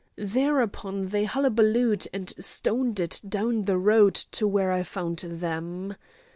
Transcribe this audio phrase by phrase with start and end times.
[0.15, 5.93] Thereupon they hullabalooed and stoned it down the road to where I found them.